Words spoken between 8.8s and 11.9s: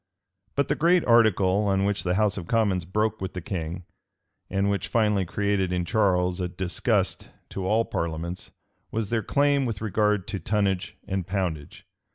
was their claim with regard to tonnage and poundage.